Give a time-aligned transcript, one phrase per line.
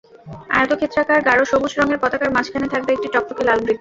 [0.51, 3.69] আয়তক্ষেত্রাকার গাঢ় সবুজ রঙের পতাকার মাঝখানে থাকবে একটি টকটকে লাল বৃত্ত।